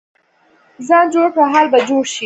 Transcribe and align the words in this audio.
ځان 0.87 1.05
جوړ 1.13 1.27
کړه، 1.35 1.45
حال 1.53 1.67
به 1.71 1.79
جوړ 1.87 2.03
شي. 2.11 2.19